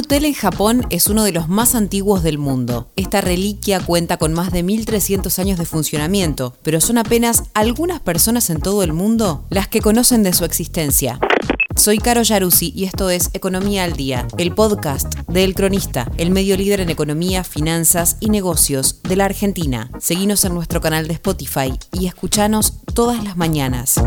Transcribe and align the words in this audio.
hotel 0.00 0.24
en 0.24 0.32
Japón 0.32 0.86
es 0.88 1.08
uno 1.08 1.24
de 1.24 1.32
los 1.32 1.48
más 1.48 1.74
antiguos 1.74 2.22
del 2.22 2.38
mundo. 2.38 2.90
Esta 2.96 3.20
reliquia 3.20 3.80
cuenta 3.80 4.16
con 4.16 4.32
más 4.32 4.50
de 4.50 4.62
1300 4.62 5.38
años 5.38 5.58
de 5.58 5.66
funcionamiento, 5.66 6.56
pero 6.62 6.80
son 6.80 6.96
apenas 6.96 7.44
algunas 7.52 8.00
personas 8.00 8.48
en 8.48 8.60
todo 8.60 8.82
el 8.82 8.94
mundo 8.94 9.44
las 9.50 9.68
que 9.68 9.82
conocen 9.82 10.22
de 10.22 10.32
su 10.32 10.46
existencia. 10.46 11.20
Soy 11.76 11.98
Caro 11.98 12.22
Yaruzzi 12.22 12.72
y 12.74 12.84
esto 12.84 13.10
es 13.10 13.30
Economía 13.34 13.84
al 13.84 13.92
Día, 13.92 14.26
el 14.38 14.54
podcast 14.54 15.14
de 15.28 15.44
El 15.44 15.54
Cronista, 15.54 16.10
el 16.16 16.30
medio 16.30 16.56
líder 16.56 16.80
en 16.80 16.90
economía, 16.90 17.44
finanzas 17.44 18.16
y 18.20 18.30
negocios 18.30 19.02
de 19.02 19.16
la 19.16 19.26
Argentina. 19.26 19.90
Seguinos 19.98 20.44
en 20.46 20.54
nuestro 20.54 20.80
canal 20.80 21.08
de 21.08 21.14
Spotify 21.14 21.78
y 21.92 22.06
escuchanos 22.06 22.74
todas 22.94 23.22
las 23.22 23.36
mañanas. 23.36 24.00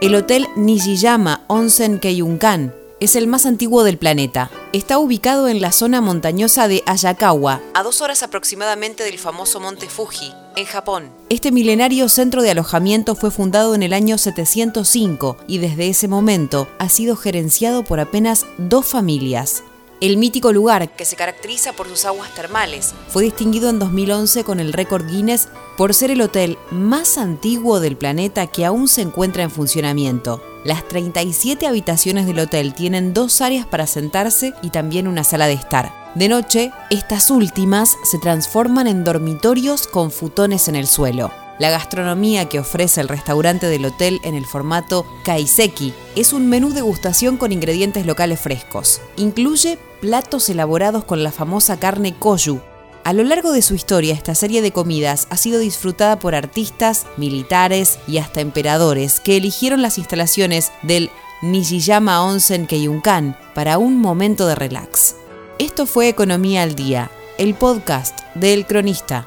El 0.00 0.14
hotel 0.14 0.48
Nishiyama 0.56 1.44
Onsen 1.46 1.98
Keiyunkan 1.98 2.74
es 3.00 3.16
el 3.16 3.26
más 3.26 3.44
antiguo 3.44 3.84
del 3.84 3.98
planeta. 3.98 4.50
Está 4.72 4.98
ubicado 4.98 5.46
en 5.46 5.60
la 5.60 5.72
zona 5.72 6.00
montañosa 6.00 6.68
de 6.68 6.82
Ayakawa, 6.86 7.60
a 7.74 7.82
dos 7.82 8.00
horas 8.00 8.22
aproximadamente 8.22 9.04
del 9.04 9.18
famoso 9.18 9.60
monte 9.60 9.90
Fuji, 9.90 10.32
en 10.56 10.64
Japón. 10.64 11.10
Este 11.28 11.52
milenario 11.52 12.08
centro 12.08 12.40
de 12.40 12.50
alojamiento 12.50 13.14
fue 13.14 13.30
fundado 13.30 13.74
en 13.74 13.82
el 13.82 13.92
año 13.92 14.16
705 14.16 15.36
y 15.46 15.58
desde 15.58 15.90
ese 15.90 16.08
momento 16.08 16.66
ha 16.78 16.88
sido 16.88 17.14
gerenciado 17.14 17.84
por 17.84 18.00
apenas 18.00 18.46
dos 18.56 18.86
familias. 18.86 19.64
El 20.00 20.16
mítico 20.16 20.50
lugar, 20.50 20.88
que 20.96 21.04
se 21.04 21.14
caracteriza 21.14 21.74
por 21.74 21.86
sus 21.86 22.06
aguas 22.06 22.34
termales, 22.34 22.94
fue 23.08 23.24
distinguido 23.24 23.68
en 23.68 23.78
2011 23.78 24.44
con 24.44 24.58
el 24.58 24.72
récord 24.72 25.06
Guinness 25.06 25.48
por 25.76 25.92
ser 25.92 26.10
el 26.10 26.22
hotel 26.22 26.56
más 26.70 27.18
antiguo 27.18 27.80
del 27.80 27.98
planeta 27.98 28.46
que 28.46 28.64
aún 28.64 28.88
se 28.88 29.02
encuentra 29.02 29.42
en 29.42 29.50
funcionamiento. 29.50 30.42
Las 30.64 30.88
37 30.88 31.66
habitaciones 31.66 32.26
del 32.26 32.38
hotel 32.38 32.72
tienen 32.72 33.12
dos 33.12 33.42
áreas 33.42 33.66
para 33.66 33.86
sentarse 33.86 34.54
y 34.62 34.70
también 34.70 35.06
una 35.06 35.22
sala 35.22 35.46
de 35.48 35.54
estar. 35.54 35.92
De 36.14 36.30
noche, 36.30 36.72
estas 36.88 37.30
últimas 37.30 37.98
se 38.02 38.18
transforman 38.18 38.86
en 38.86 39.04
dormitorios 39.04 39.86
con 39.86 40.10
futones 40.10 40.66
en 40.68 40.76
el 40.76 40.86
suelo. 40.86 41.30
La 41.60 41.68
gastronomía 41.68 42.48
que 42.48 42.58
ofrece 42.58 43.02
el 43.02 43.08
restaurante 43.08 43.66
del 43.66 43.84
hotel 43.84 44.18
en 44.24 44.34
el 44.34 44.46
formato 44.46 45.04
kaiseki 45.24 45.92
es 46.16 46.32
un 46.32 46.48
menú 46.48 46.72
degustación 46.72 47.36
con 47.36 47.52
ingredientes 47.52 48.06
locales 48.06 48.40
frescos. 48.40 49.02
Incluye 49.18 49.78
platos 50.00 50.48
elaborados 50.48 51.04
con 51.04 51.22
la 51.22 51.30
famosa 51.30 51.78
carne 51.78 52.14
koyu. 52.14 52.60
A 53.04 53.12
lo 53.12 53.24
largo 53.24 53.52
de 53.52 53.60
su 53.60 53.74
historia, 53.74 54.14
esta 54.14 54.34
serie 54.34 54.62
de 54.62 54.72
comidas 54.72 55.26
ha 55.28 55.36
sido 55.36 55.58
disfrutada 55.58 56.18
por 56.18 56.34
artistas, 56.34 57.04
militares 57.18 57.98
y 58.08 58.16
hasta 58.16 58.40
emperadores 58.40 59.20
que 59.20 59.36
eligieron 59.36 59.82
las 59.82 59.98
instalaciones 59.98 60.72
del 60.80 61.10
Nishiyama 61.42 62.24
Onsen 62.24 62.66
Keiyunkan 62.66 63.36
para 63.54 63.76
un 63.76 63.98
momento 63.98 64.46
de 64.46 64.54
relax. 64.54 65.14
Esto 65.58 65.84
fue 65.84 66.08
Economía 66.08 66.62
al 66.62 66.74
Día, 66.74 67.10
el 67.36 67.52
podcast 67.52 68.18
del 68.34 68.64
Cronista. 68.64 69.26